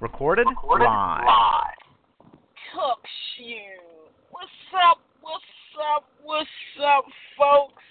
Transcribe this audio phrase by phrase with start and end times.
[0.00, 0.46] Recorded,
[0.80, 1.22] live.
[2.74, 2.98] Cook
[3.36, 3.78] shoe.
[4.30, 4.98] What's up?
[5.20, 5.44] What's
[5.78, 6.04] up?
[6.24, 6.48] What's
[6.82, 7.04] up,
[7.38, 7.82] folks?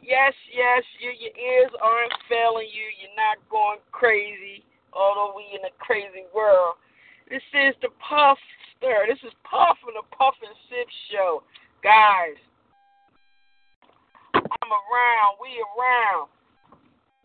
[0.00, 2.86] Yes, yes, you, your ears aren't failing you.
[3.02, 6.76] You're not going crazy, although we in a crazy world.
[7.28, 8.38] This is the Puff
[8.78, 9.06] Stir.
[9.08, 11.42] This is Puff and the Puff and Sip Show.
[11.82, 12.38] Guys,
[14.34, 15.42] I'm around.
[15.42, 16.30] We around.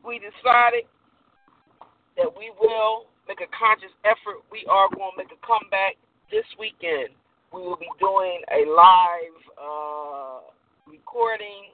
[0.05, 0.85] We decided
[2.15, 4.45] that we will make a conscious effort.
[4.53, 5.97] We are going to make a comeback
[6.29, 7.17] this weekend.
[7.49, 10.39] We will be doing a live uh,
[10.85, 11.73] recording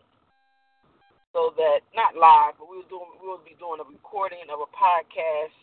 [1.34, 4.70] so that not live, but we will we will be doing a recording of a
[4.72, 5.56] podcast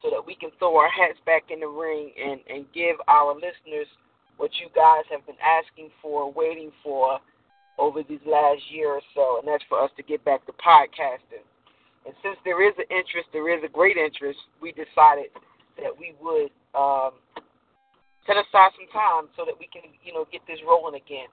[0.00, 3.34] so that we can throw our hats back in the ring and and give our
[3.34, 3.88] listeners
[4.40, 7.20] what you guys have been asking for, waiting for
[7.78, 11.44] over these last year or so, and that's for us to get back to podcasting.
[12.06, 15.28] And since there is an interest, there is a great interest, we decided
[15.76, 17.20] that we would um,
[18.24, 21.28] set aside some time so that we can, you know, get this rolling again.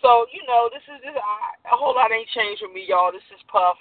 [0.00, 3.12] So, you know, this is this, a whole lot ain't changed for me, y'all.
[3.12, 3.76] This is Puff.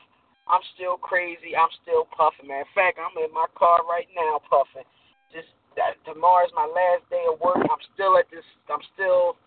[0.49, 1.55] I'm still crazy.
[1.55, 2.49] I'm still puffing.
[2.49, 4.83] Matter of fact, I'm in my car right now puffing.
[5.31, 5.47] Just
[5.79, 7.61] that tomorrow's my last day of work.
[7.61, 8.43] I'm still at this.
[8.67, 9.39] I'm still,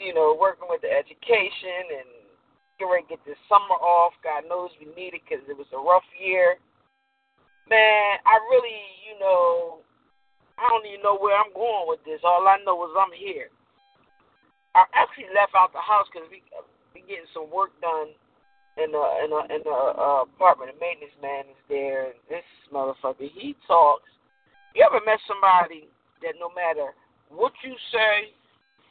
[0.00, 2.10] you know, working with the education and
[2.78, 4.12] getting ready to get this summer off.
[4.22, 6.56] God knows we need it because it was a rough year.
[7.68, 9.82] Man, I really, you know,
[10.56, 12.22] I don't even know where I'm going with this.
[12.22, 13.50] All I know is I'm here.
[14.76, 16.44] I actually left out the house because we
[16.92, 18.12] we getting some work done
[18.76, 20.76] in the in the in the uh, apartment.
[20.76, 22.12] The maintenance man is there.
[22.28, 24.08] This motherfucker, he talks.
[24.76, 25.88] You ever met somebody
[26.20, 26.92] that no matter
[27.32, 28.36] what you say,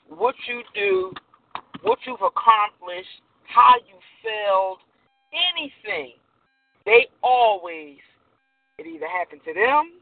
[0.10, 1.14] what you do,
[1.82, 4.80] what you've accomplished, how you failed,
[5.34, 6.14] anything,
[6.86, 7.98] they always
[8.78, 10.02] it either happened to them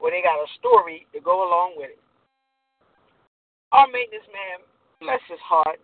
[0.00, 2.02] or they got a story to go along with it.
[3.70, 4.66] Our maintenance man
[5.02, 5.80] Bless his heart.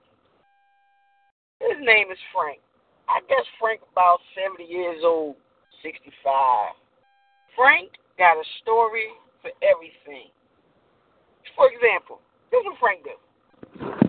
[1.59, 2.61] His name is Frank.
[3.09, 5.35] I guess Frank about 70 years old,
[5.83, 6.07] 65.
[7.57, 9.11] Frank got a story
[9.43, 10.31] for everything.
[11.57, 12.21] For example,
[12.53, 14.08] this is what Frank do.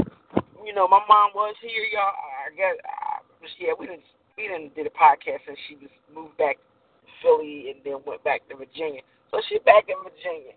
[0.63, 2.11] You know, my mom was here, y'all.
[2.11, 3.23] I guess, I,
[3.59, 4.03] yeah, we didn't
[4.35, 8.23] we didn't did a podcast since she was moved back to Philly and then went
[8.23, 9.03] back to Virginia.
[9.31, 10.55] So she back in Virginia.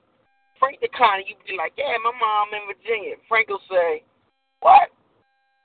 [0.58, 3.18] Frank the kind of you be like, yeah, my mom in Virginia.
[3.26, 4.06] Frank will say,
[4.62, 4.94] what?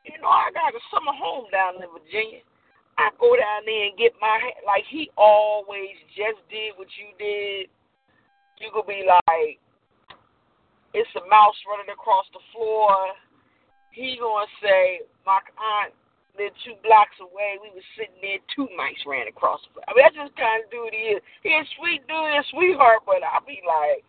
[0.06, 2.42] You know, I got a summer home down in Virginia.
[2.98, 7.70] I go down there and get my like he always just did what you did.
[8.58, 9.62] You could be like,
[10.98, 13.14] it's a mouse running across the floor.
[13.98, 15.90] He gonna say, my aunt
[16.38, 17.58] lived two blocks away.
[17.58, 19.58] We was sitting there, two mice ran across.
[19.74, 21.22] I mean, that's just kind of dude he is.
[21.42, 24.06] He's a sweet dude, a sweetheart, but I be like,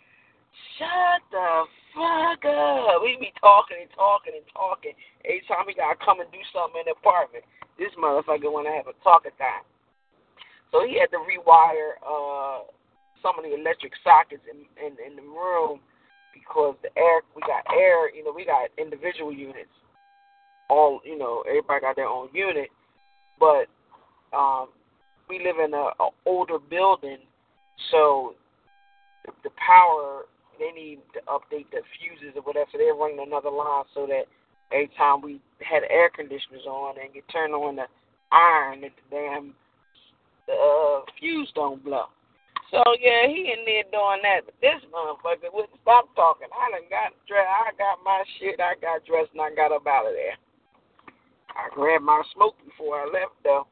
[0.76, 1.64] shut the
[1.96, 3.00] fuck up.
[3.00, 4.92] We be talking and talking and talking.
[5.24, 7.48] Every time we gotta come and do something in the apartment,
[7.80, 9.64] this motherfucker wanna have a talking time.
[10.68, 12.68] So he had to rewire uh
[13.24, 15.80] some of the electric sockets in, in in the room
[16.40, 19.70] because the air we got air, you know, we got individual units.
[20.70, 22.68] All you know, everybody got their own unit,
[23.38, 23.66] but
[24.36, 24.68] um
[25.28, 27.18] we live in a, a older building,
[27.90, 28.34] so
[29.44, 30.24] the, power
[30.58, 32.66] they need to update the fuses or whatever.
[32.72, 34.24] So they're running another line so that
[34.72, 37.84] every time we had air conditioners on and get turned on the
[38.32, 39.54] iron, that the damn
[40.50, 42.06] uh, fuse don't blow.
[42.70, 44.44] So yeah, he in there doing that.
[44.44, 46.52] But this motherfucker wouldn't stop talking.
[46.52, 47.48] I done got dressed.
[47.48, 48.60] I got my shit.
[48.60, 50.36] I got dressed and I got up out of there.
[51.56, 53.66] I grabbed my smoke before I left though.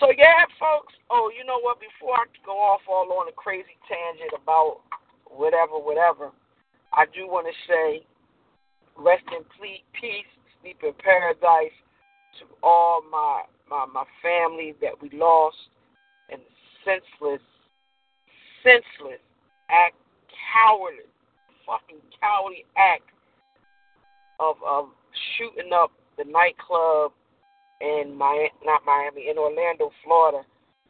[0.00, 0.96] So yeah, folks.
[1.12, 1.78] Oh, you know what?
[1.78, 4.80] Before I go off all on a crazy tangent about
[5.28, 6.32] whatever, whatever.
[6.92, 8.06] I do want to say,
[8.96, 10.30] rest in peace,
[10.62, 11.76] sleep in paradise
[12.40, 15.56] to all my my my family that we lost,
[16.30, 16.40] and
[16.84, 17.42] senseless,
[18.64, 19.20] senseless
[19.70, 19.94] act,
[20.50, 21.06] cowardly,
[21.66, 23.04] fucking cowardly act
[24.40, 24.88] of of
[25.36, 27.12] shooting up the nightclub
[27.80, 30.42] in my not Miami in Orlando, Florida,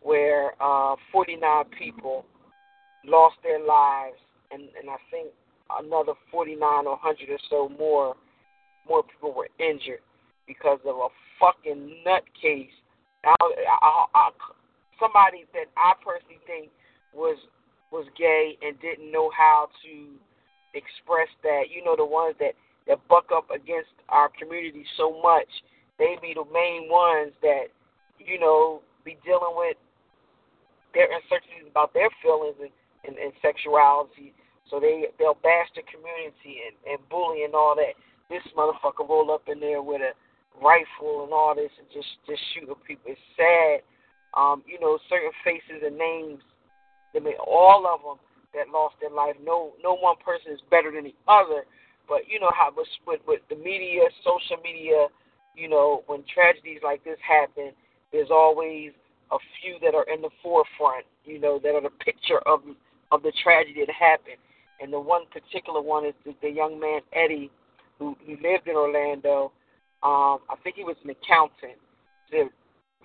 [0.02, 2.24] where uh, 49 people
[3.04, 4.16] lost their lives,
[4.50, 5.28] and, and I think
[5.78, 8.14] another 49 or 100 or so more
[8.88, 10.00] more people were injured
[10.46, 11.08] because of a
[11.40, 12.68] fucking nutcase.
[13.24, 14.30] I, I, I,
[15.00, 16.68] somebody that I personally think
[17.14, 17.38] was
[17.94, 19.94] was gay and didn't know how to
[20.74, 21.70] express that.
[21.70, 22.58] You know, the ones that
[22.90, 25.48] that buck up against our community so much,
[25.96, 27.70] they be the main ones that
[28.18, 29.78] you know be dealing with
[30.92, 32.74] their uncertainties about their feelings and,
[33.06, 34.34] and, and sexuality.
[34.68, 37.94] So they they'll bash the community and, and bully and all that.
[38.26, 40.18] This motherfucker roll up in there with a
[40.58, 43.14] rifle and all this and just just shooting people.
[43.14, 43.86] It's sad.
[44.34, 46.42] Um, you know, certain faces and names
[47.16, 48.18] I mean, all of them
[48.54, 49.34] that lost their life.
[49.42, 51.66] No, no one person is better than the other.
[52.08, 55.08] But you know how with with, the media, social media,
[55.56, 57.72] you know, when tragedies like this happen,
[58.12, 58.92] there's always
[59.32, 61.04] a few that are in the forefront.
[61.24, 62.60] You know, that are the picture of
[63.10, 64.38] of the tragedy that happened.
[64.80, 67.50] And the one particular one is the, the young man Eddie,
[67.98, 69.52] who, who lived in Orlando.
[70.02, 71.78] Um, I think he was an accountant.
[72.30, 72.50] They're,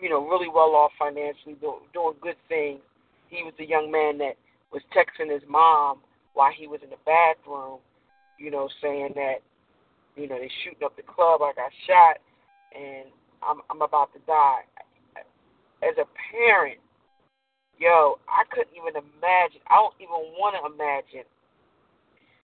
[0.01, 2.81] you know, really well off financially, doing, doing good things
[3.29, 4.35] he was the young man that
[4.71, 5.99] was texting his mom
[6.33, 7.79] while he was in the bathroom,
[8.37, 9.41] you know, saying that,
[10.15, 12.17] you know, they shooting up the club, I got shot,
[12.75, 13.09] and
[13.41, 14.65] I'm I'm about to die.
[15.81, 16.79] As a parent,
[17.79, 19.63] yo, I couldn't even imagine.
[19.71, 21.25] I don't even want to imagine.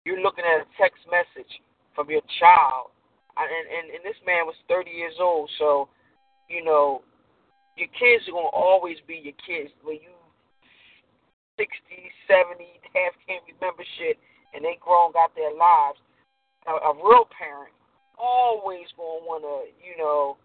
[0.05, 1.51] You're looking at a text message
[1.95, 2.91] from your child,
[3.37, 5.89] and and, and this man was 30 years old, so
[6.49, 7.03] you know,
[7.77, 9.71] your kids are gonna always be your kids.
[9.85, 10.18] When you
[11.59, 11.69] 60,
[12.31, 12.65] 70,
[12.95, 14.17] half can't remember shit,
[14.55, 15.99] and they grown, got their lives.
[16.71, 17.75] A, a real parent
[18.19, 20.39] always gonna wanna, you know,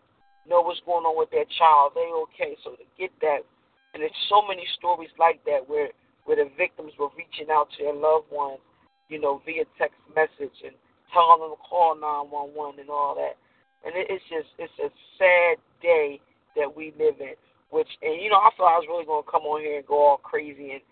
[0.49, 1.93] know what's going on with their child.
[1.95, 3.45] They okay, so to get that,
[3.93, 5.89] and there's so many stories like that where
[6.25, 8.61] where the victims were reaching out to their loved ones,
[9.09, 10.75] you know, via text message and
[11.11, 13.35] telling them to call 911 and all that.
[13.83, 14.89] And it, it's just it's a
[15.19, 16.21] sad day
[16.55, 17.35] that we live in.
[17.69, 19.97] Which and you know I thought I was really gonna come on here and go
[19.97, 20.83] all crazy and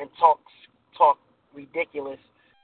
[0.00, 0.40] and talk
[0.96, 1.18] talk
[1.54, 2.20] ridiculous,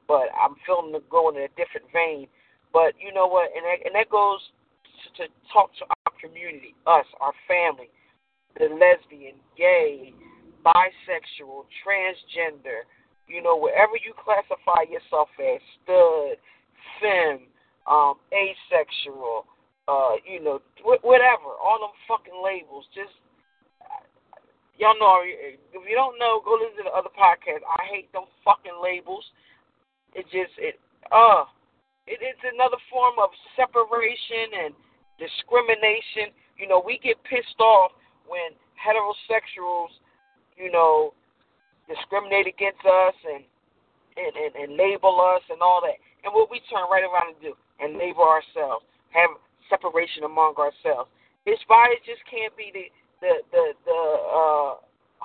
[0.06, 2.26] but I'm feeling to go in a different vein.
[2.72, 3.50] But you know what?
[3.54, 4.40] And that, and that goes
[5.16, 7.90] to, to talk to our community, us, our family,
[8.58, 10.12] the lesbian, gay,
[10.64, 12.86] bisexual, transgender.
[13.26, 16.36] You know, wherever you classify yourself as stud,
[17.00, 17.46] femme,
[17.86, 19.46] um, asexual,
[19.88, 22.84] uh, you know, whatever, all them fucking labels.
[22.94, 23.16] Just
[24.78, 27.62] y'all know if you don't know, go listen to the other podcast.
[27.66, 29.24] I hate them fucking labels.
[30.14, 30.78] It just it
[31.12, 31.46] uh
[32.06, 34.72] it, it's another form of separation and
[35.18, 36.34] discrimination.
[36.58, 37.92] You know, we get pissed off
[38.26, 39.94] when heterosexuals,
[40.56, 41.14] you know,
[41.88, 43.44] discriminate against us and
[44.14, 45.98] and, and, and label us and all that.
[46.22, 49.34] And what we turn right around and do and label ourselves, have
[49.66, 51.10] separation among ourselves.
[51.66, 52.88] Why it just can't be the
[53.24, 54.72] the the the uh,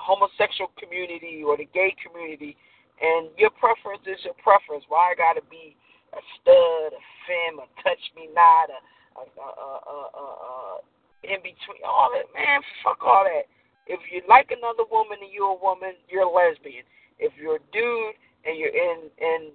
[0.00, 2.56] homosexual community or the gay community,
[3.04, 4.88] and your preference is your preference.
[4.88, 5.76] Why I gotta be
[6.16, 8.80] a stud, a femme, a touch me not, a,
[9.20, 10.80] a, a, a, a, a
[11.22, 13.44] in between, all that, man, fuck all that.
[13.84, 16.88] If you like another woman and you're a woman, you're a lesbian.
[17.20, 18.16] If you're a dude
[18.48, 19.52] and you're in and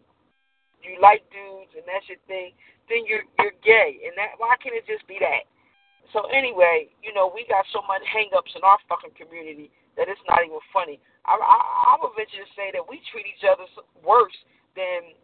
[0.85, 2.53] you like dudes and that's your thing,
[2.85, 4.05] then you're you're gay.
[4.05, 5.49] And that why can't it just be that?
[6.13, 10.21] So anyway, you know, we got so much hangups in our fucking community that it's
[10.27, 10.99] not even funny.
[11.25, 11.57] I, I,
[11.91, 13.65] I would venture to say that we treat each other
[14.03, 14.35] worse
[14.75, 15.15] than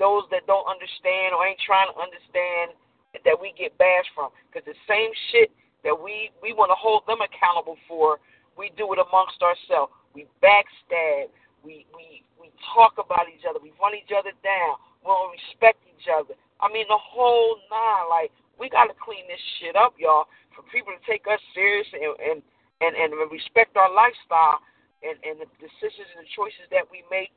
[0.00, 2.76] those that don't understand or ain't trying to understand
[3.24, 4.32] that we get bashed from.
[4.48, 5.52] Because the same shit
[5.84, 8.18] that we we want to hold them accountable for,
[8.58, 9.92] we do it amongst ourselves.
[10.12, 11.32] We backstab.
[11.64, 13.60] We we we talk about each other.
[13.62, 14.80] We run each other down.
[15.00, 16.34] We don't respect each other.
[16.60, 18.08] I mean the whole nine.
[18.10, 21.86] Like we got to clean this shit up, y'all, for people to take us serious
[21.92, 22.38] and and
[22.80, 24.60] and, and respect our lifestyle
[25.00, 27.32] and, and the decisions and the choices that we make.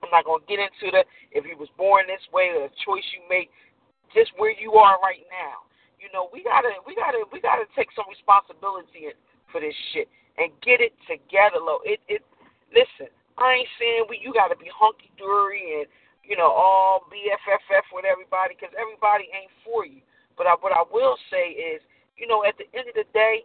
[0.00, 3.22] I'm not gonna get into the if you was born this way the choice you
[3.30, 3.52] make,
[4.12, 5.64] just where you are right now.
[6.00, 9.14] You know, we gotta we gotta we gotta take some responsibility
[9.54, 11.78] for this shit and get it together, low.
[11.86, 12.24] It it
[12.74, 15.86] listen, I ain't saying we you gotta be hunky dory and
[16.26, 20.02] you know all BFFF with everybody because everybody ain't for you.
[20.36, 21.80] But I, what I will say is,
[22.16, 23.44] you know, at the end of the day,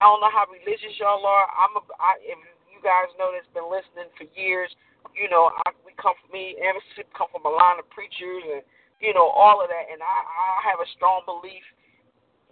[0.00, 1.46] I don't know how religious y'all are.
[1.56, 2.36] I'm a, I, if
[2.68, 4.68] you guys know that's been listening for years,
[5.16, 6.76] you know, I, we come from me and
[7.16, 8.62] come from a line of preachers and
[9.00, 11.64] you know all of that, and I, I have a strong belief,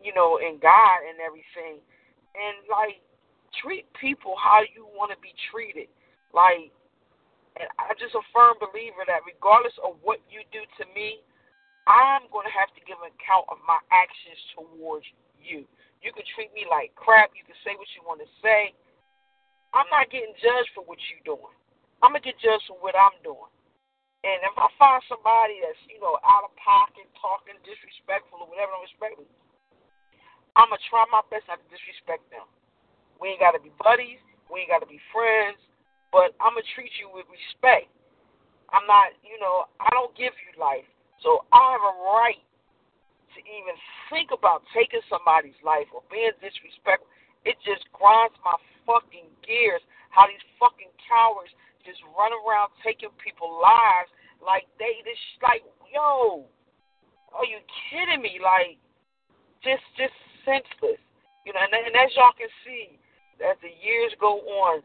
[0.01, 1.81] you know, in God and everything.
[2.35, 3.01] And like,
[3.61, 5.89] treat people how you want to be treated.
[6.33, 6.73] Like,
[7.61, 11.23] and I'm just a firm believer that regardless of what you do to me,
[11.85, 15.05] I'm going to have to give an account of my actions towards
[15.37, 15.69] you.
[16.01, 17.33] You can treat me like crap.
[17.37, 18.73] You can say what you want to say.
[19.77, 21.53] I'm not getting judged for what you're doing.
[22.01, 23.53] I'm going to get judged for what I'm doing.
[24.25, 28.73] And if I find somebody that's, you know, out of pocket, talking disrespectful or whatever,
[28.81, 29.29] respect me,
[30.57, 32.49] I'm going to try my best not to disrespect them.
[33.21, 34.23] We ain't got to be buddies.
[34.49, 35.61] We ain't got to be friends.
[36.09, 37.93] But I'm going to treat you with respect.
[38.73, 40.89] I'm not, you know, I don't give you life.
[41.25, 42.45] So I have a right
[43.33, 43.75] to even
[44.13, 47.09] think about taking somebody's life or being disrespectful.
[47.49, 49.81] It just grinds my fucking gears
[50.13, 51.51] how these fucking cowards
[51.83, 56.45] just run around taking people's lives like they just like yo,
[57.33, 58.37] are you kidding me?
[58.39, 58.77] Like
[59.65, 60.15] just just
[60.45, 61.01] senseless,
[61.49, 61.65] you know.
[61.65, 63.01] And, and as y'all can see,
[63.41, 64.85] as the years go on,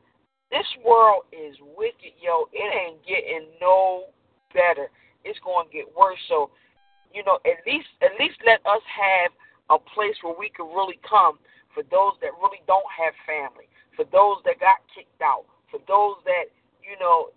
[0.49, 2.47] this world is wicked, yo.
[2.55, 4.09] It ain't getting no
[4.55, 4.89] better
[5.23, 6.19] it's going to get worse.
[6.27, 6.51] So,
[7.13, 9.31] you know, at least at least let us have
[9.69, 11.39] a place where we can really come
[11.73, 16.17] for those that really don't have family, for those that got kicked out, for those
[16.25, 16.49] that
[16.81, 17.29] you know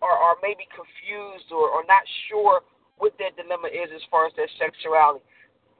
[0.00, 2.62] are, are maybe confused or, or not sure
[2.98, 5.24] what their dilemma is as far as their sexuality.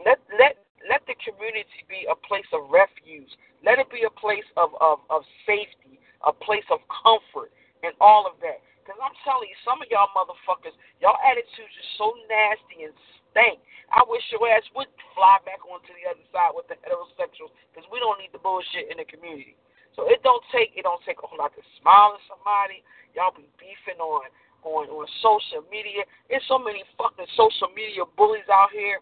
[0.05, 3.31] Let let let the community be a place of refuge.
[3.63, 7.55] Let it be a place of, of, of safety, a place of comfort,
[7.87, 8.59] and all of that.
[8.83, 12.95] Because I'm telling you, some of y'all motherfuckers, y'all attitudes are so nasty and
[13.31, 13.63] stank.
[13.95, 17.87] I wish your ass would fly back onto the other side with the heterosexuals because
[17.95, 19.55] we don't need the bullshit in the community.
[19.95, 22.83] So it don't take it don't take a whole lot to smile at somebody.
[23.15, 24.27] Y'all be beefing on
[24.65, 26.03] on on social media.
[26.27, 28.99] There's so many fucking social media bullies out here.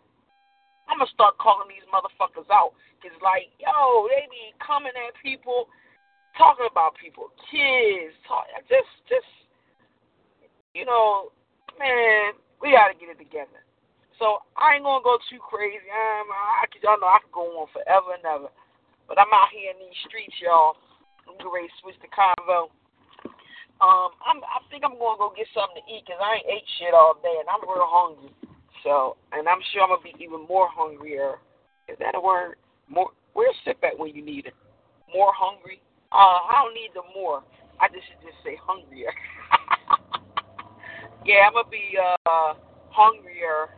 [0.91, 5.71] I'm gonna start calling these motherfuckers out because like yo, they be coming at people,
[6.35, 9.31] talking about people, kids, talk, just just
[10.75, 11.33] you know,
[11.79, 13.65] man, we got to get it together.
[14.21, 15.81] So I ain't gonna go too crazy.
[15.89, 18.53] I'm, I, y'all know I could go on forever and ever,
[19.09, 20.77] but I'm out here in these streets, y'all.
[21.25, 21.49] I'm to
[21.81, 22.69] switch the convo.
[23.81, 26.69] Um, I'm, I think I'm gonna go get something to eat because I ain't ate
[26.77, 28.29] shit all day and I'm real hungry.
[28.85, 31.41] So, and I'm sure I'm gonna be even more hungrier.
[31.89, 32.61] Is that a word?
[32.93, 33.09] More.
[33.33, 34.57] Where's sip at when you need it?
[35.09, 35.81] More hungry?
[36.13, 37.41] Uh, I don't need the more.
[37.81, 39.17] I just should just say hungrier.
[41.27, 42.55] Yeah, I'm gonna be uh,
[42.89, 43.77] hungrier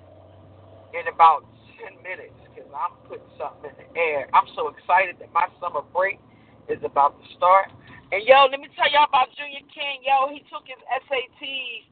[0.94, 1.42] in about
[1.80, 4.30] ten minutes because I'm putting something in the air.
[4.30, 6.22] I'm so excited that my summer break
[6.70, 7.74] is about to start.
[8.14, 10.06] And yo, let me tell y'all about Junior King.
[10.06, 11.88] Yo, he took his SATs,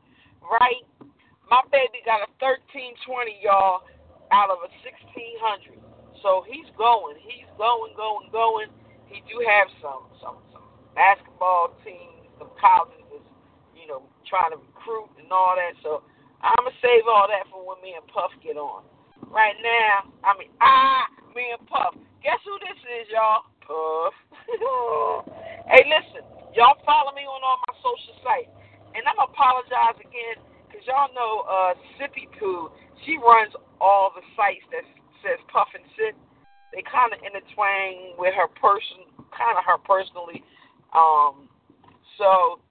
[0.47, 0.85] right?
[1.51, 3.83] My baby got a 1320, y'all,
[4.31, 5.81] out of a 1600.
[6.23, 8.71] So he's going, he's going, going, going.
[9.11, 10.63] He do have some some some
[10.95, 13.00] basketball teams, some know,
[14.31, 15.75] trying to recruit and all that.
[15.83, 16.07] So
[16.41, 18.87] I'm gonna save all that for when me and Puff get on.
[19.29, 21.99] Right now, I mean, ah, me and Puff.
[22.23, 23.45] Guess who this is, y'all?
[23.67, 24.15] Puff.
[25.75, 28.55] hey, listen, y'all follow me on all my social sites,
[28.95, 32.71] and I'm gonna apologize again because y'all know uh, Sippy Poo.
[33.05, 34.87] She runs all the sites that
[35.21, 36.17] says Puff and Sip.
[36.73, 40.41] They kind of intertwine with her person, kind of her personally.
[40.95, 41.51] Um,
[42.19, 42.63] so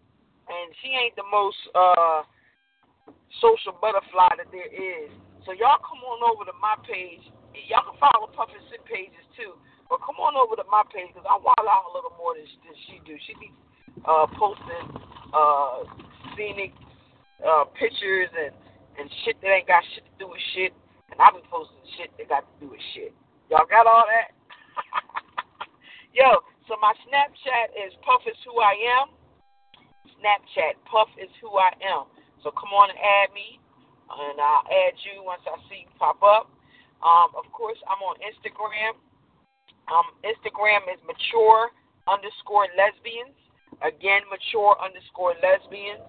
[0.49, 2.25] and she ain't the most uh,
[3.37, 5.13] social butterfly that there is.
[5.45, 7.21] So y'all come on over to my page.
[7.69, 9.57] Y'all can follow Puff and pages too,
[9.89, 12.45] but come on over to my page because I wild out a little more than,
[12.65, 13.13] than she do.
[13.25, 13.49] She be
[14.05, 14.85] uh, posting
[15.33, 15.85] uh,
[16.33, 16.73] scenic
[17.41, 18.53] uh, pictures and
[18.99, 20.75] and shit that ain't got shit to do with shit,
[21.13, 23.15] and I be posting shit that got to do with shit.
[23.47, 24.35] Y'all got all that?
[26.17, 29.15] Yo, so my Snapchat is Puff is who I am.
[30.19, 30.79] Snapchat.
[30.85, 32.07] Puff is who I am.
[32.43, 33.59] So come on and add me,
[34.07, 36.47] and I'll add you once I see you pop up.
[37.03, 38.95] Um, of course, I'm on Instagram.
[39.87, 41.71] Um, Instagram is mature
[42.07, 43.35] underscore lesbians.
[43.79, 46.03] Again, mature underscore lesbians.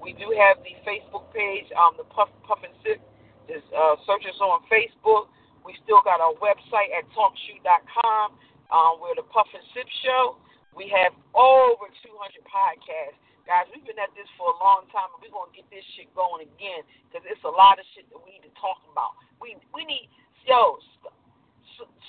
[0.00, 3.00] We do have the Facebook page, um, the Puff Puff and Sip.
[3.44, 5.28] Just uh, search us on Facebook.
[5.60, 8.32] We still got our website at talkshoe.com.
[8.72, 10.40] Um, we're the Puff and Sip Show.
[10.72, 12.08] We have over 200
[12.48, 13.20] podcasts.
[13.50, 16.06] Guys, we've been at this for a long time, and we're gonna get this shit
[16.14, 19.18] going again because it's a lot of shit that we need to talk about.
[19.42, 20.06] We we need
[20.46, 20.78] yo.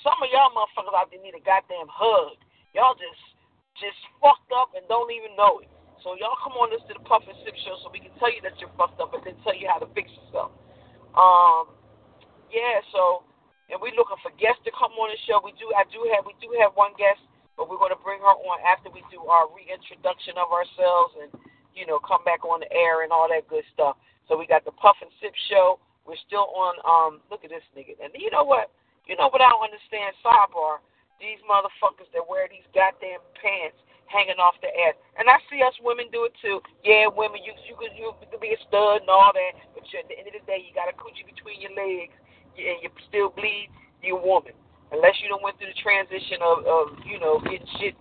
[0.06, 2.38] Some of y'all motherfuckers out there need a goddamn hug.
[2.78, 3.18] Y'all just
[3.74, 5.70] just fucked up and don't even know it.
[6.06, 8.30] So y'all come on this to the Puff and Sip show so we can tell
[8.30, 10.54] you that you're fucked up and then tell you how to fix yourself.
[11.18, 11.74] Um,
[12.54, 12.78] yeah.
[12.94, 13.26] So
[13.66, 15.42] and we're looking for guests to come on the show.
[15.42, 15.74] We do.
[15.74, 16.22] I do have.
[16.22, 17.18] We do have one guest
[17.56, 21.30] but we're going to bring her on after we do our reintroduction of ourselves and,
[21.76, 23.96] you know, come back on the air and all that good stuff.
[24.28, 25.78] So we got the Puff and Sip show.
[26.08, 27.94] We're still on, um, look at this nigga.
[28.02, 28.72] And you know what?
[29.06, 30.14] You know what I don't understand?
[30.24, 30.82] Sidebar.
[31.20, 33.78] These motherfuckers that wear these goddamn pants
[34.12, 34.98] hanging off the ass.
[35.16, 36.60] And I see us women do it too.
[36.84, 40.02] Yeah, women, you you could you could be a stud and all that, but you,
[40.02, 42.12] at the end of the day, you got a coochie between your legs,
[42.60, 43.72] and you still bleed.
[44.04, 44.52] You're a woman,
[44.92, 47.96] unless you don't went through the transition of of you know getting shit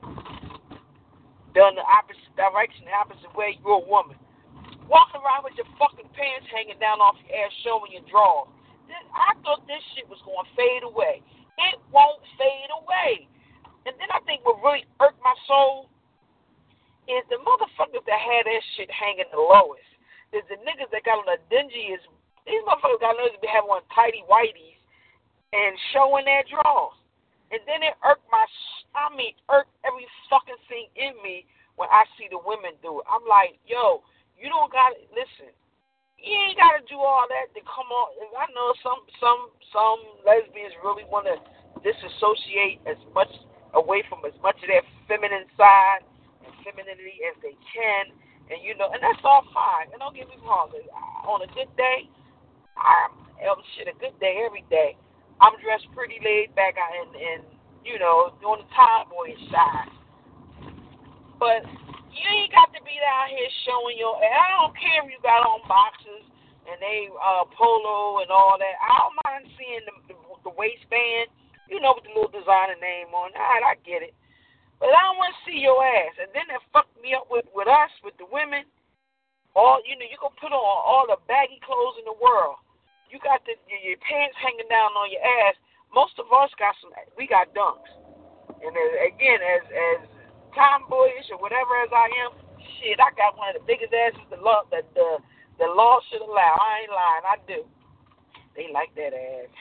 [1.51, 3.60] done the opposite direction, the opposite way.
[3.60, 4.15] You're a woman.
[4.88, 8.51] Walking around with your fucking pants hanging down off your ass, showing your drawers.
[9.15, 11.24] I thought this shit was going to fade away.
[11.71, 13.27] It won't fade away.
[13.88, 15.88] And then I think what really irked my soul
[17.07, 19.88] is the motherfuckers that had that shit hanging the lowest.
[20.36, 22.03] There's the niggas that got on the dingiest.
[22.43, 24.80] These motherfuckers got to be having on tidy whiteys
[25.51, 26.96] and showing their drawers.
[27.51, 28.43] And then it irked my,
[28.96, 31.43] I mean, irked every fucking thing in me
[31.75, 33.05] when I see the women do it.
[33.12, 34.03] I'm like, yo,
[34.39, 35.51] you don't got to, listen,
[36.15, 38.08] you ain't got to do all that to come on.
[38.39, 41.36] I know some, some, some lesbians really want to
[41.84, 43.31] disassociate as much
[43.74, 46.03] away from as much of their feminine side
[46.43, 48.12] and femininity as they can,
[48.51, 49.91] and you know, and that's all fine.
[49.91, 52.08] And don't get me wrong, uh, on a good day,
[52.75, 53.15] I'm
[53.48, 54.98] oh, um, shit, a good day every day.
[55.41, 57.43] I'm dressed pretty laid back and and
[57.86, 59.89] you know, doing the tomboy side.
[61.41, 61.65] But
[62.13, 64.13] you ain't got to be out here showing your.
[64.21, 66.21] I don't care if you got on boxes
[66.69, 68.75] and they uh polo and all that.
[68.77, 71.33] I don't mind seeing the, the, the waistband.
[71.71, 73.31] You know, with the little designer name on.
[73.31, 74.12] All right, I get it.
[74.75, 76.19] But I don't want to see your ass.
[76.19, 78.67] And then they fucked me up with, with us, with the women.
[79.55, 82.60] All you know, you can put on all the baggy clothes in the world.
[83.12, 85.60] You got the your, pants hanging down on your ass.
[85.91, 86.96] Most of us got some.
[87.20, 87.91] We got dunks.
[88.63, 90.00] And as, again, as as
[90.56, 92.32] tomboyish or whatever as I am,
[92.80, 95.19] shit, I got one of the biggest asses the law that the
[95.60, 96.56] the law should allow.
[96.56, 97.60] I ain't lying, I do.
[98.56, 99.52] They like that ass.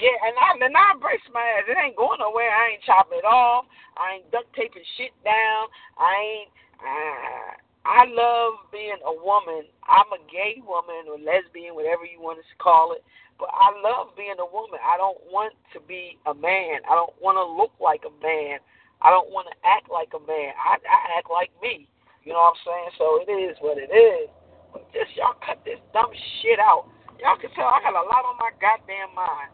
[0.00, 1.68] Yeah, and I and I embrace my ass.
[1.68, 2.48] It ain't going nowhere.
[2.48, 3.68] I ain't chopping it off.
[3.96, 5.68] I ain't duct taping shit down.
[6.00, 6.52] I ain't.
[6.80, 7.52] Uh,
[7.90, 9.66] I love being a woman.
[9.82, 13.02] I'm a gay woman or lesbian, whatever you want to call it.
[13.34, 14.78] But I love being a woman.
[14.78, 16.86] I don't want to be a man.
[16.86, 18.62] I don't want to look like a man.
[19.02, 20.54] I don't want to act like a man.
[20.54, 21.90] I, I act like me.
[22.22, 22.90] You know what I'm saying?
[22.94, 24.30] So it is what it is.
[24.70, 26.86] But just y'all cut this dumb shit out.
[27.18, 29.50] Y'all can tell I got a lot on my goddamn mind.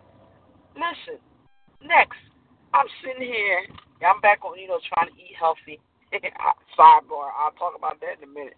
[0.76, 1.16] Listen,
[1.80, 2.20] next,
[2.76, 3.64] I'm sitting here.
[4.04, 5.80] I'm back on, you know, trying to eat healthy.
[6.78, 7.30] Sidebar.
[7.34, 8.56] I'll talk about that in a minute.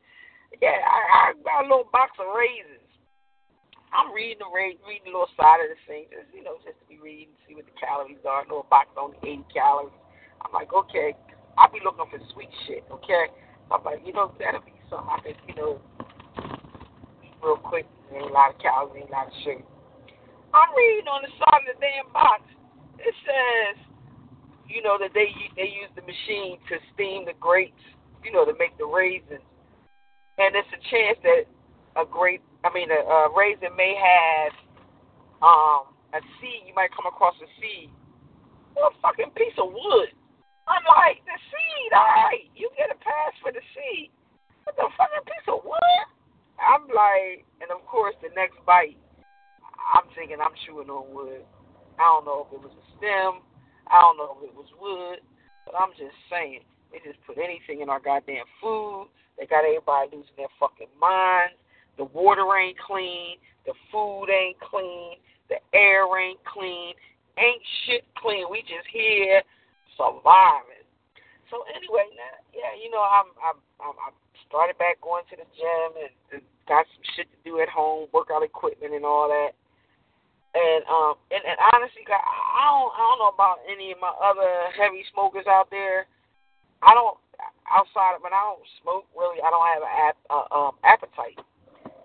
[0.61, 2.89] Yeah, I, I got a little box of raisins.
[3.93, 6.87] I'm reading the reading the little side of the thing, just you know, just to
[6.89, 8.45] be reading, see what the calories are.
[8.45, 9.97] A little box only 80 calories.
[10.45, 11.17] I'm like, okay,
[11.57, 12.85] I'll be looking for sweet shit.
[12.93, 13.33] Okay,
[13.73, 15.81] I'm like, you know, that'll be something I can, you know,
[17.41, 17.89] real quick.
[18.13, 19.65] Ain't a lot of calories, ain't a lot of sugar.
[20.53, 22.45] I'm reading on the side of the damn box.
[23.01, 23.77] It says,
[24.69, 27.81] you know, that they they use the machine to steam the grapes,
[28.23, 29.45] you know, to make the raisins,
[30.37, 31.49] and it's a chance that
[31.97, 34.53] a grape, I mean, a, a raisin may have
[35.43, 36.69] um a seed.
[36.69, 37.91] You might come across a seed,
[38.77, 40.13] a fucking piece of wood.
[40.69, 44.13] I'm like, the seed, all right, you get a pass for the seed.
[44.69, 46.05] But the fucking piece of wood?
[46.61, 49.01] I'm like, and of course, the next bite,
[49.97, 51.41] I'm thinking I'm chewing on wood.
[51.97, 53.41] I don't know if it was a stem.
[53.90, 55.20] I don't know if it was wood.
[55.66, 59.09] But I'm just saying, they just put anything in our goddamn food.
[59.37, 61.61] They got everybody losing their fucking minds.
[61.96, 63.37] The water ain't clean.
[63.66, 65.20] The food ain't clean.
[65.48, 66.94] The air ain't clean.
[67.37, 68.46] Ain't shit clean.
[68.51, 69.42] We just here
[69.96, 70.87] surviving.
[71.51, 74.14] So anyway, now, yeah, you know, I'm I'm I'm,
[74.48, 78.09] started back going to the gym and, and got some shit to do at home,
[78.12, 79.53] workout equipment and all that.
[80.57, 84.73] And um and, and honestly, I don't I don't know about any of my other
[84.75, 86.09] heavy smokers out there.
[86.81, 87.19] I don't
[87.69, 89.41] outside of, but I don't smoke really.
[89.45, 91.39] I don't have an ap, uh, um, appetite,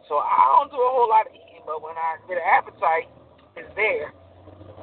[0.07, 1.63] so I don't do a whole lot of eating.
[1.63, 3.07] But when I get an appetite,
[3.55, 4.11] it's there.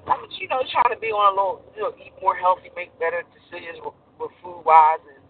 [0.09, 2.91] I'm you know trying to be on a little, you know, eat more healthy, make
[2.97, 5.21] better decisions with, with food wise, and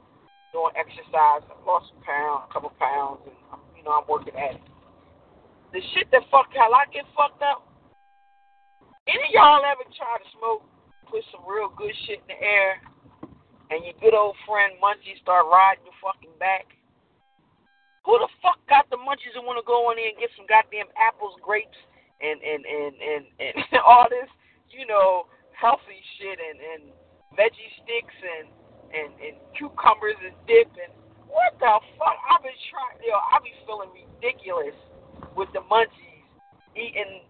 [0.55, 1.43] doing exercise.
[1.43, 3.35] I lost a pound, a couple pounds, and
[3.75, 4.65] you know I'm working at it.
[5.75, 7.67] The shit that fuck how I get fucked up
[9.11, 10.63] any y'all ever try to smoke,
[11.11, 12.79] put some real good shit in the air,
[13.71, 16.71] and your good old friend Munchie start riding your fucking back?
[18.07, 20.49] Who the fuck got the munchies and want to go in there and get some
[20.49, 21.77] goddamn apples, grapes,
[22.23, 23.55] and and and and, and
[23.87, 24.31] all this,
[24.73, 26.83] you know, healthy shit and and
[27.37, 28.49] veggie sticks and
[28.95, 30.95] and and cucumbers and dip and
[31.31, 32.19] what the fuck?
[32.27, 32.99] I've been trying.
[33.07, 34.75] Yo, I be feeling ridiculous
[35.37, 36.27] with the munchies
[36.75, 37.23] eating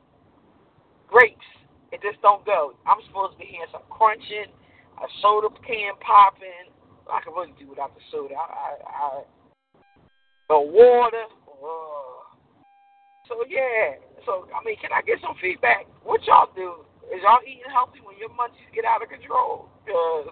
[1.11, 1.45] grapes.
[1.91, 2.79] It just don't go.
[2.87, 4.51] I'm supposed to be hearing some crunching,
[4.99, 6.71] a soda can popping.
[7.11, 8.39] I can really do without the soda.
[8.39, 9.09] I, I, I
[10.51, 11.27] the water.
[11.47, 12.23] Uh,
[13.27, 13.99] so yeah.
[14.27, 15.87] So I mean, can I get some feedback?
[16.07, 16.87] What y'all do?
[17.11, 19.67] Is y'all eating healthy when your munchies get out of control?
[19.83, 20.31] Cause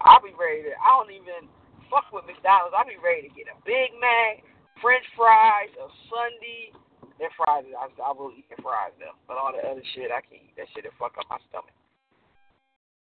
[0.00, 0.72] I'll be ready to.
[0.80, 1.52] I don't even
[1.92, 2.72] fuck with McDonald's.
[2.72, 4.44] I'll be ready to get a Big Mac,
[4.80, 6.72] French fries, a sundae.
[7.18, 9.18] Their fries, I, I will eat their fries though.
[9.26, 10.86] But all the other shit, I can't eat that shit.
[10.86, 11.74] It fuck up my stomach.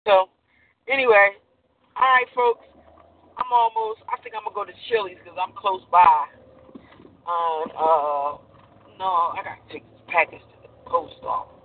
[0.08, 0.32] So,
[0.88, 1.36] anyway,
[2.00, 2.66] all right, folks.
[3.40, 4.04] I'm almost.
[4.12, 6.28] I think I'm gonna go to Chili's because I'm close by.
[7.24, 8.30] Um, uh,
[9.00, 11.56] no, I gotta take this package to the post office.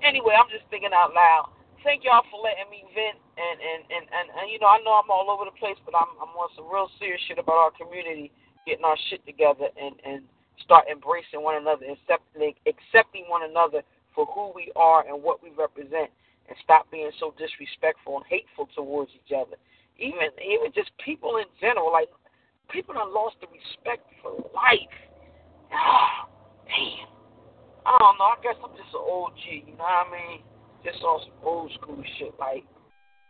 [0.00, 1.52] Anyway, I'm just thinking out loud.
[1.84, 4.96] Thank y'all for letting me vent and and and and, and you know I know
[4.96, 7.74] I'm all over the place, but I'm I'm on some real serious shit about our
[7.76, 8.32] community
[8.64, 10.24] getting our shit together and and
[10.60, 13.82] start embracing one another, accepting accepting one another
[14.14, 16.10] for who we are and what we represent,
[16.48, 19.56] and stop being so disrespectful and hateful towards each other.
[19.98, 22.08] Even even just people in general, like
[22.70, 24.96] people have lost the respect for life.
[25.72, 26.28] Ah,
[26.66, 27.08] damn.
[27.84, 28.30] I don't know.
[28.30, 29.64] I guess I'm just an old G.
[29.66, 30.40] You know what I mean?
[30.84, 32.34] Just on some old school shit.
[32.38, 32.64] Like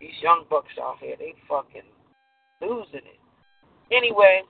[0.01, 1.87] these young bucks out here, they fucking
[2.61, 3.21] losing it.
[3.91, 4.43] Anyway,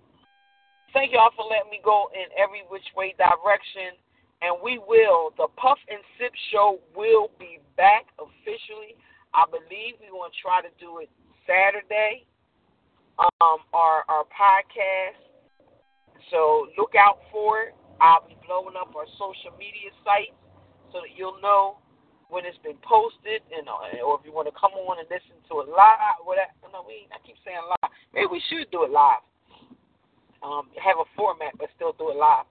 [0.93, 3.97] thank y'all for letting me go in every which way direction.
[4.43, 8.99] And we will, the Puff and Sip show will be back officially.
[9.33, 11.09] I believe we're going to try to do it
[11.47, 12.27] Saturday,
[13.19, 15.21] um, our, our podcast.
[16.31, 17.75] So look out for it.
[18.03, 20.35] I'll be blowing up our social media sites
[20.91, 21.79] so that you'll know
[22.27, 25.37] when it's been posted, and uh, or if you want to come on and listen
[25.53, 26.51] to it live, whatever.
[26.73, 27.93] No, we I keep saying live.
[28.17, 29.21] Maybe we should do it live
[30.43, 32.47] um, have a format but still do it live.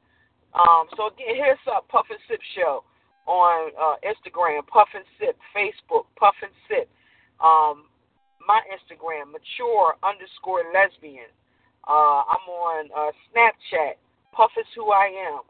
[0.53, 2.83] Um, so again, here's up Puff and Sip Show
[3.27, 6.89] on uh, Instagram, Puff and Sip, Facebook, Puff and Sip.
[7.39, 7.85] Um,
[8.45, 11.29] my Instagram, mature underscore lesbian.
[11.87, 13.95] Uh, I'm on uh, Snapchat,
[14.33, 15.41] Puff is who I am.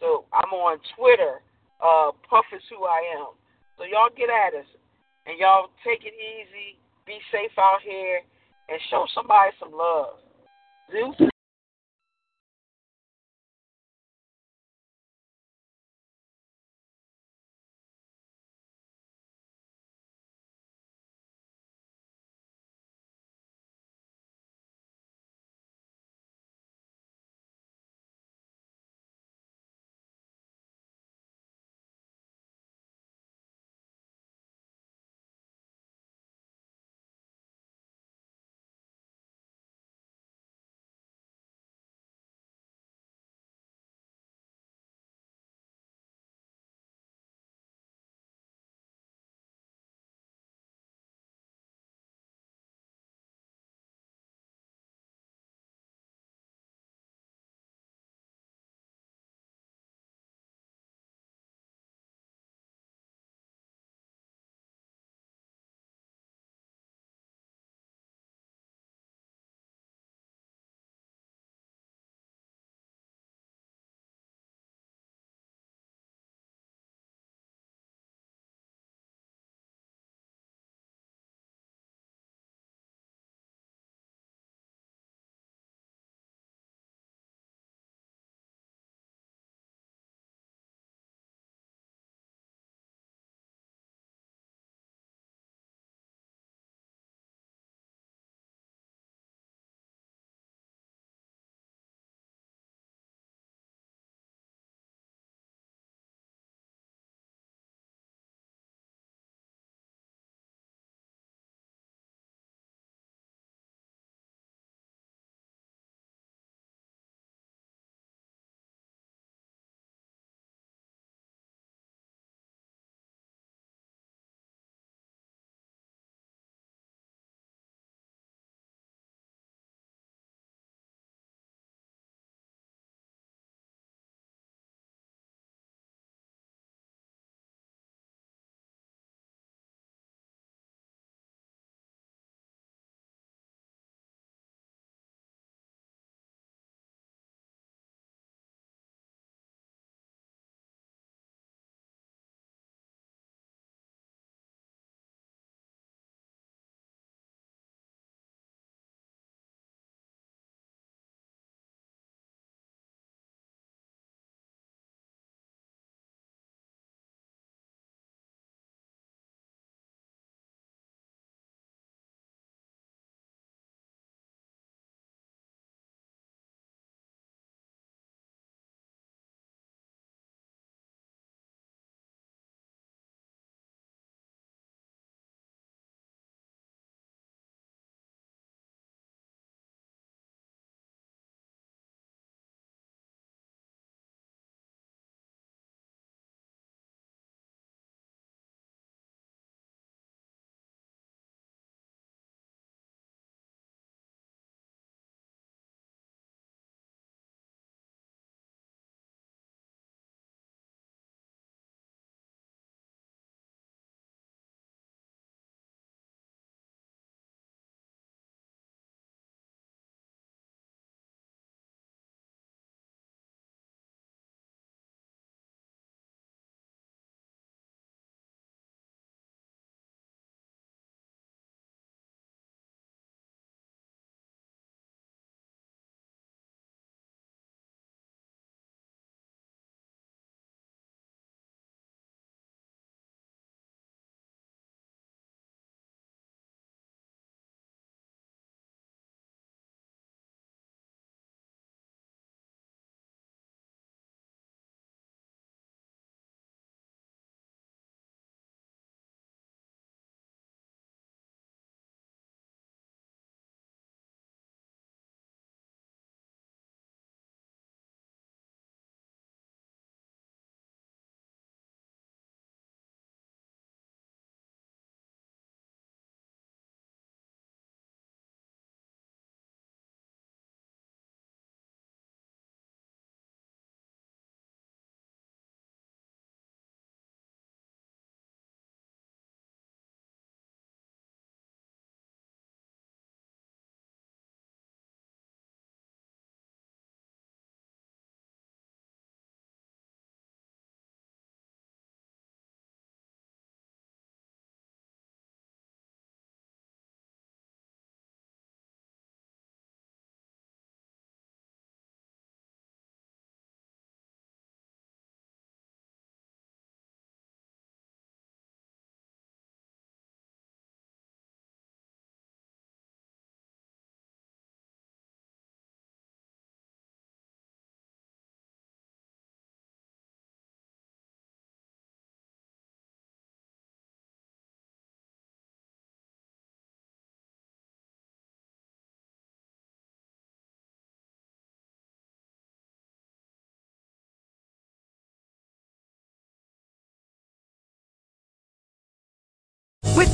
[0.00, 1.42] So I'm on Twitter,
[1.80, 3.34] uh, Puff is who I am.
[3.76, 4.66] So y'all get at us
[5.26, 8.20] and y'all take it easy, be safe out here,
[8.68, 10.18] and show somebody some love.
[10.90, 11.30] Zeus.